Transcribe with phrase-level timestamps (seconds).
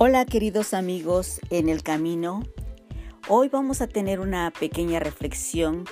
[0.00, 2.44] Hola queridos amigos en el camino.
[3.28, 5.86] Hoy vamos a tener una pequeña reflexión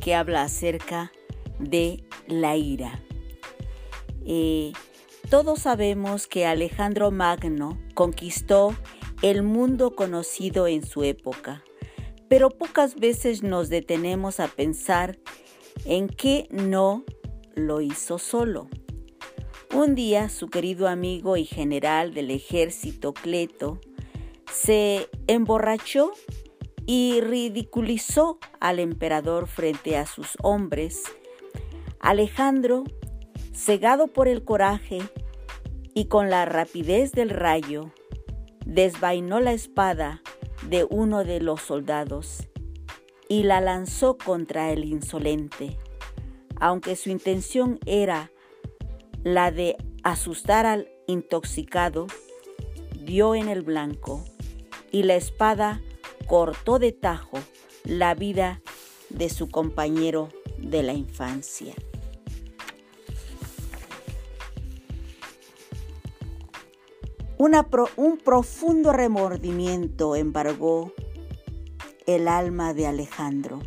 [0.00, 1.12] que habla acerca
[1.58, 3.02] de la ira.
[4.24, 4.72] Eh,
[5.28, 8.74] todos sabemos que Alejandro Magno conquistó
[9.20, 11.62] el mundo conocido en su época,
[12.30, 15.18] pero pocas veces nos detenemos a pensar
[15.84, 17.04] en que no
[17.54, 18.70] lo hizo solo.
[19.72, 23.78] Un día su querido amigo y general del ejército Cleto
[24.52, 26.10] se emborrachó
[26.86, 31.04] y ridiculizó al emperador frente a sus hombres.
[32.00, 32.82] Alejandro,
[33.54, 34.98] cegado por el coraje
[35.94, 37.92] y con la rapidez del rayo,
[38.66, 40.20] desvainó la espada
[40.68, 42.48] de uno de los soldados
[43.28, 45.78] y la lanzó contra el insolente,
[46.56, 48.32] aunque su intención era
[49.22, 52.06] la de asustar al intoxicado,
[52.98, 54.24] dio en el blanco
[54.90, 55.82] y la espada
[56.26, 57.38] cortó de tajo
[57.84, 58.60] la vida
[59.08, 61.74] de su compañero de la infancia.
[67.96, 70.92] un profundo remordimiento embargó
[72.06, 73.60] el alma de Alejandro,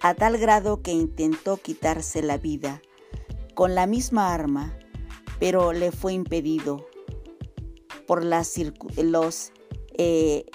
[0.00, 2.82] a tal grado que intentó quitarse la vida
[3.58, 4.78] con la misma arma,
[5.40, 6.86] pero le fue impedido
[8.06, 9.52] por los,
[9.94, 10.46] eh,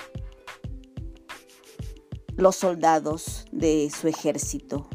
[2.37, 4.87] los soldados de su ejército.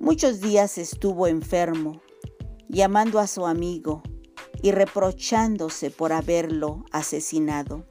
[0.00, 2.02] Muchos días estuvo enfermo,
[2.68, 4.02] llamando a su amigo
[4.60, 7.86] y reprochándose por haberlo asesinado.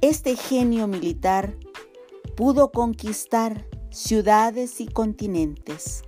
[0.00, 1.56] Este genio militar
[2.34, 6.02] pudo conquistar ciudades y continentes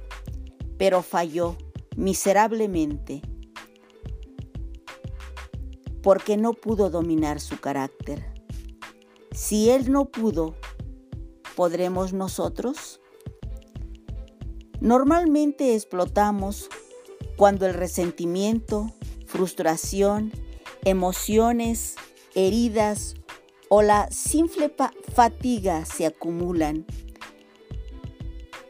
[0.79, 1.57] pero falló
[1.97, 3.23] miserablemente
[6.03, 8.33] porque no pudo dominar su carácter.
[9.33, 10.57] Si él no pudo,
[11.55, 13.01] ¿podremos nosotros?
[14.81, 16.69] Normalmente explotamos
[17.37, 18.93] cuando el resentimiento,
[19.27, 20.33] frustración,
[20.85, 21.95] emociones,
[22.35, 23.15] heridas
[23.69, 24.75] o la simple
[25.15, 26.85] fatiga se acumulan.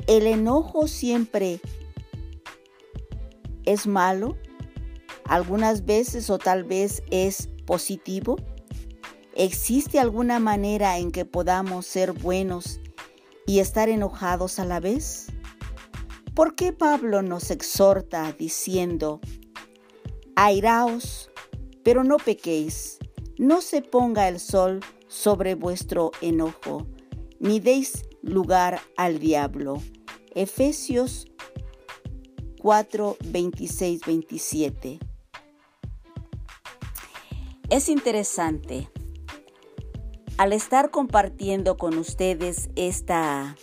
[0.07, 1.61] El enojo siempre
[3.65, 4.37] es malo,
[5.25, 8.37] algunas veces o tal vez es positivo.
[9.35, 12.81] ¿Existe alguna manera en que podamos ser buenos
[13.47, 15.29] y estar enojados a la vez?
[16.35, 19.21] ¿Por qué Pablo nos exhorta diciendo,
[20.35, 21.31] airaos,
[21.83, 22.99] pero no pequéis,
[23.39, 26.87] no se ponga el sol sobre vuestro enojo,
[27.39, 29.83] ni deis lugar al diablo?
[30.35, 31.27] Efesios
[32.63, 35.01] 4, 26, 27.
[37.71, 38.89] Es interesante.
[40.39, 43.57] Al estar compartiendo con ustedes esta,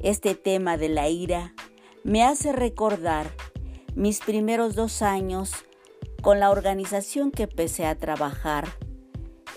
[0.00, 1.54] este tema de la ira,
[2.02, 3.30] me hace recordar
[3.94, 5.52] mis primeros dos años
[6.20, 8.66] con la organización que empecé a trabajar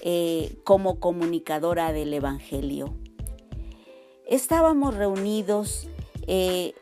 [0.04, 2.96] eh, como comunicadora del Evangelio.
[4.28, 5.90] Estábamos reunidos
[6.28, 6.76] eh,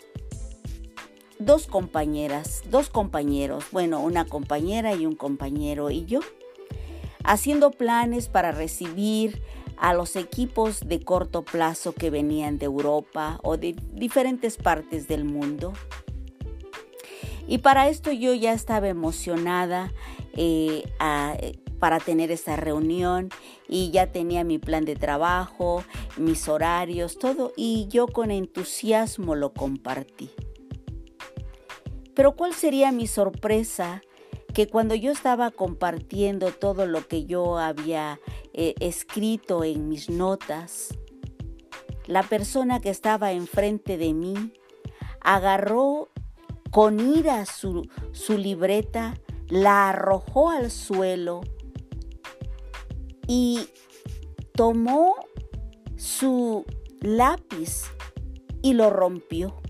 [1.40, 6.20] dos compañeras, dos compañeros, bueno, una compañera y un compañero y yo,
[7.24, 9.42] haciendo planes para recibir
[9.78, 15.26] a los equipos de corto plazo que venían de Europa o de diferentes partes del
[15.26, 15.74] mundo.
[17.48, 19.92] Y para esto yo ya estaba emocionada
[20.34, 20.84] eh,
[21.80, 23.30] para tener esa reunión
[23.68, 25.84] y ya tenía mi plan de trabajo,
[26.18, 30.32] mis horarios, todo, y yo con entusiasmo lo compartí.
[32.16, 34.02] Pero ¿cuál sería mi sorpresa?
[34.54, 38.22] Que cuando yo estaba compartiendo todo lo que yo había
[38.54, 40.98] eh, escrito en mis notas,
[42.08, 44.54] la persona que estaba enfrente de mí
[45.20, 46.10] agarró
[46.72, 49.16] con ira su, su libreta,
[49.50, 51.42] la arrojó al suelo
[53.28, 53.68] y
[54.54, 55.16] tomó
[55.98, 56.66] su
[57.02, 57.84] lápiz
[58.62, 59.62] y lo rompió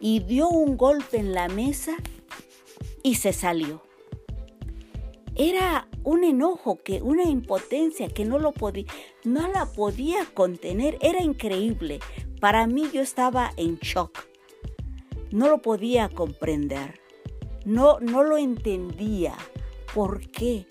[0.00, 1.96] y dio un golpe en la mesa
[3.02, 3.82] y se salió.
[5.34, 8.86] Era un enojo, que una impotencia que no lo podía,
[9.24, 12.00] no la podía contener, era increíble.
[12.40, 14.26] Para mí yo estaba en shock.
[15.30, 17.00] No lo podía comprender.
[17.64, 19.34] No no lo entendía.
[19.94, 20.66] ¿Por qué?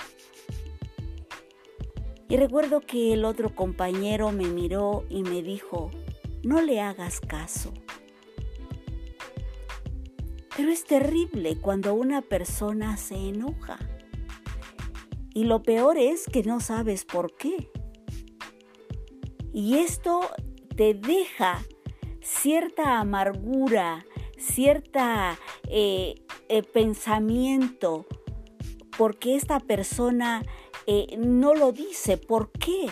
[2.30, 5.92] Y recuerdo que el otro compañero me miró y me dijo,
[6.44, 7.72] "No le hagas caso."
[10.58, 13.78] Pero es terrible cuando una persona se enoja.
[15.36, 17.70] Y lo peor es que no sabes por qué.
[19.54, 20.22] Y esto
[20.76, 21.64] te deja
[22.22, 24.04] cierta amargura,
[24.40, 25.38] cierta
[25.70, 26.16] eh,
[26.50, 28.08] eh, pensamiento,
[28.98, 30.44] porque esta persona
[30.88, 32.88] eh, no lo dice, ¿por qué?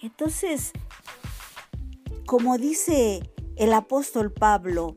[0.00, 0.70] Entonces,
[2.24, 4.96] como dice el apóstol Pablo,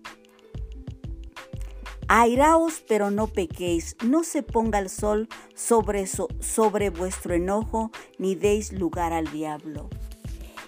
[2.10, 8.72] Airaos, pero no pequéis, no se ponga el sol sobre, sobre vuestro enojo, ni deis
[8.72, 9.90] lugar al diablo.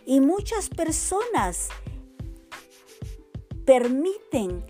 [0.05, 1.69] Y muchas personas
[3.65, 4.65] permiten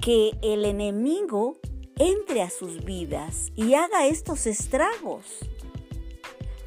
[0.00, 1.58] que el enemigo
[1.98, 5.24] entre a sus vidas y haga estos estragos.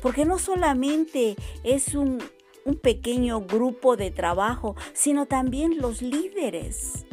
[0.02, 2.22] Porque no solamente es un,
[2.66, 7.06] un pequeño grupo de trabajo, sino también los líderes.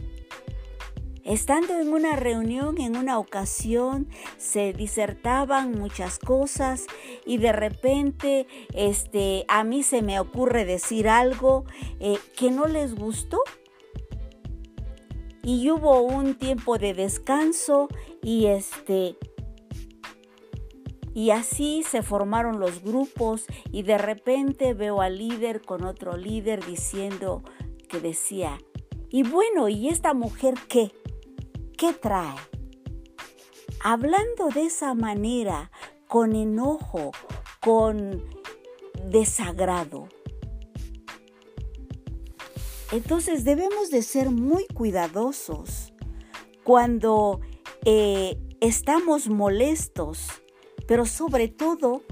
[1.25, 4.09] Estando en una reunión, en una ocasión,
[4.39, 6.87] se disertaban muchas cosas
[7.27, 11.65] y de repente este, a mí se me ocurre decir algo
[11.99, 13.41] eh, que no les gustó.
[15.43, 17.89] Y hubo un tiempo de descanso
[18.23, 19.17] y este
[21.13, 26.65] y así se formaron los grupos y de repente veo al líder con otro líder
[26.65, 27.43] diciendo
[27.89, 28.59] que decía,
[29.11, 30.93] y bueno, ¿y esta mujer qué?
[31.81, 32.37] ¿Qué trae?
[33.83, 35.71] Hablando de esa manera,
[36.09, 37.13] con enojo,
[37.65, 38.23] con
[39.07, 40.07] desagrado.
[42.93, 45.95] Entonces debemos de ser muy cuidadosos
[46.65, 47.41] cuando
[47.87, 50.27] eh, estamos molestos,
[50.87, 52.03] pero sobre todo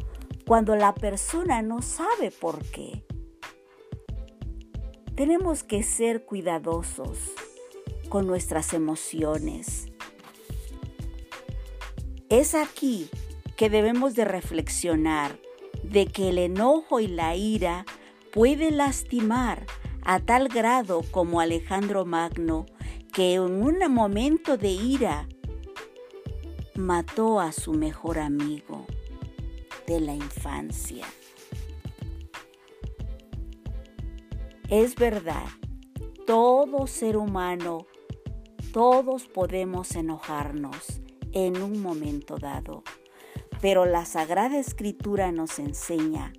[0.46, 3.04] cuando la persona no sabe por qué.
[5.14, 7.18] Tenemos que ser cuidadosos
[8.08, 9.86] con nuestras emociones.
[12.28, 13.08] Es aquí
[13.56, 15.38] que debemos de reflexionar
[15.82, 17.86] de que el enojo y la ira
[18.32, 19.66] pueden lastimar
[20.02, 22.66] a tal grado como Alejandro Magno,
[23.12, 25.28] que en un momento de ira
[26.74, 28.86] mató a su mejor amigo
[29.86, 31.06] de la infancia.
[34.68, 35.46] Es verdad,
[36.26, 37.86] todo ser humano
[38.72, 41.00] todos podemos enojarnos
[41.32, 42.82] en un momento dado,
[43.60, 46.32] pero la Sagrada Escritura nos enseña,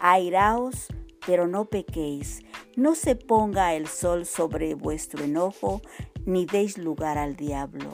[0.00, 0.88] airaos,
[1.26, 2.42] pero no pequéis,
[2.76, 5.82] no se ponga el sol sobre vuestro enojo,
[6.24, 7.90] ni deis lugar al diablo.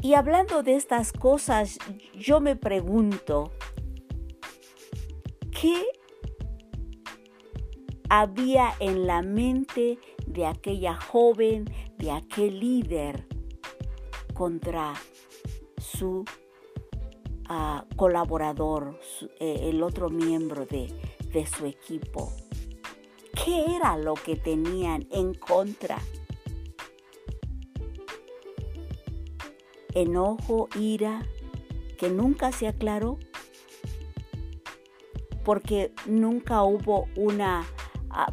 [0.00, 1.78] Y hablando de estas cosas,
[2.18, 3.52] yo me pregunto,
[5.52, 5.80] ¿qué
[8.14, 11.64] había en la mente de aquella joven,
[11.96, 13.26] de aquel líder
[14.34, 14.92] contra
[15.78, 16.22] su
[17.48, 19.00] ah, colaborador,
[19.40, 20.94] eh, el otro miembro de,
[21.32, 22.30] de su equipo.
[23.42, 25.98] ¿Qué era lo que tenían en contra?
[29.94, 31.26] Enojo, ira,
[31.96, 33.18] que nunca se aclaró,
[35.44, 37.64] porque nunca hubo una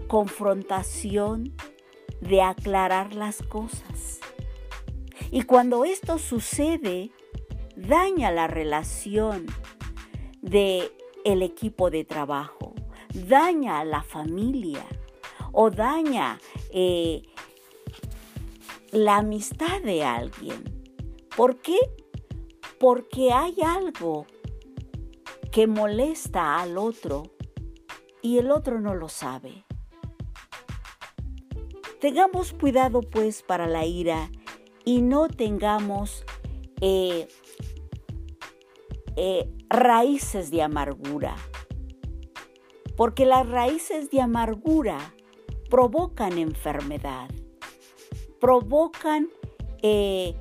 [0.07, 1.55] confrontación
[2.21, 4.19] de aclarar las cosas.
[5.31, 7.11] Y cuando esto sucede,
[7.75, 9.45] daña la relación
[10.41, 10.91] de
[11.25, 12.73] el equipo de trabajo,
[13.13, 14.85] daña a la familia
[15.51, 16.39] o daña
[16.71, 17.23] eh,
[18.91, 20.63] la amistad de alguien.
[21.35, 21.77] ¿Por qué?
[22.79, 24.25] Porque hay algo
[25.51, 27.23] que molesta al otro
[28.21, 29.65] y el otro no lo sabe.
[31.99, 34.31] Tengamos cuidado pues para la ira
[34.85, 36.23] y no tengamos
[36.79, 37.27] eh,
[39.17, 41.35] eh, raíces de amargura,
[42.95, 45.13] porque las raíces de amargura
[45.69, 47.29] provocan enfermedad,
[48.39, 49.27] provocan
[49.81, 50.35] eh,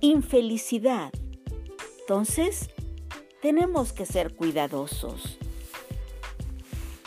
[0.00, 1.12] infelicidad.
[2.00, 2.68] Entonces,
[3.40, 5.38] tenemos que ser cuidadosos,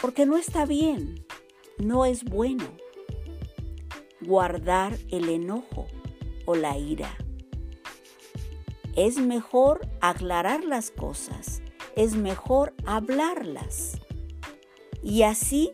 [0.02, 1.26] porque no está bien,
[1.78, 2.82] no es bueno
[4.24, 5.88] guardar el enojo
[6.46, 7.16] o la ira.
[8.96, 11.62] Es mejor aclarar las cosas,
[11.96, 14.00] es mejor hablarlas
[15.02, 15.72] y así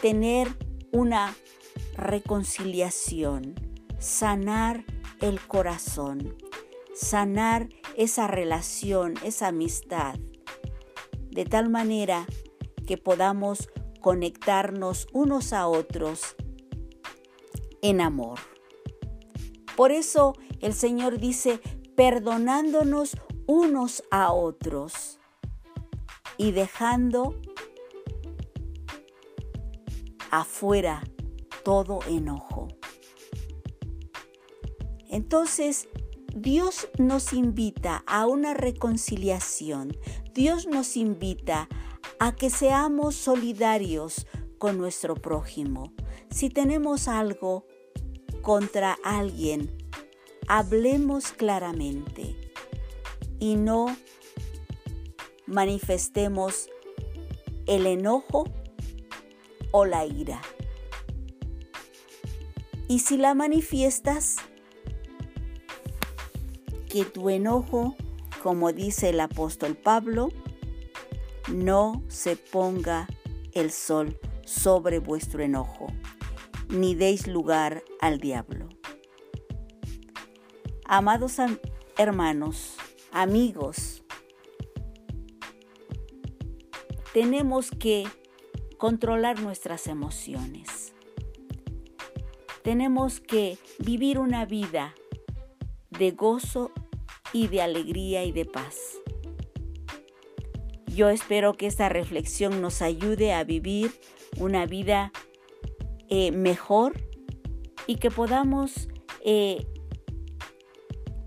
[0.00, 0.48] tener
[0.92, 1.34] una
[1.96, 3.54] reconciliación,
[3.98, 4.84] sanar
[5.20, 6.36] el corazón,
[6.94, 10.18] sanar esa relación, esa amistad,
[11.30, 12.26] de tal manera
[12.86, 16.36] que podamos conectarnos unos a otros
[17.82, 18.38] en amor.
[19.76, 21.60] Por eso el Señor dice,
[21.96, 25.18] perdonándonos unos a otros
[26.38, 27.34] y dejando
[30.30, 31.02] afuera
[31.64, 32.68] todo enojo.
[35.08, 35.88] Entonces,
[36.34, 39.94] Dios nos invita a una reconciliación.
[40.32, 41.68] Dios nos invita
[42.18, 45.92] a que seamos solidarios con nuestro prójimo.
[46.30, 47.66] Si tenemos algo
[48.42, 49.70] contra alguien,
[50.48, 52.36] hablemos claramente
[53.38, 53.96] y no
[55.46, 56.68] manifestemos
[57.66, 58.44] el enojo
[59.70, 60.42] o la ira.
[62.88, 64.36] Y si la manifiestas,
[66.92, 67.96] que tu enojo,
[68.42, 70.28] como dice el apóstol Pablo,
[71.48, 73.08] no se ponga
[73.52, 75.86] el sol sobre vuestro enojo,
[76.72, 78.68] ni deis lugar al diablo.
[80.86, 81.36] Amados
[81.98, 82.76] hermanos,
[83.12, 84.02] amigos,
[87.12, 88.04] tenemos que
[88.78, 90.94] controlar nuestras emociones.
[92.62, 94.94] Tenemos que vivir una vida
[95.90, 96.72] de gozo
[97.32, 98.78] y de alegría y de paz.
[100.86, 103.92] Yo espero que esta reflexión nos ayude a vivir
[104.38, 105.12] una vida
[106.08, 106.94] eh, mejor
[107.86, 108.88] y que podamos
[109.24, 109.66] eh,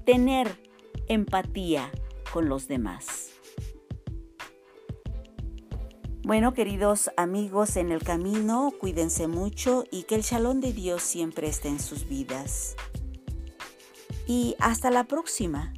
[0.05, 0.59] tener
[1.07, 1.91] empatía
[2.31, 3.31] con los demás.
[6.23, 11.47] Bueno, queridos amigos en el camino, cuídense mucho y que el shalom de Dios siempre
[11.47, 12.75] esté en sus vidas.
[14.25, 15.71] Y hasta la próxima.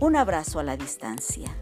[0.00, 1.54] Un abrazo a la distancia.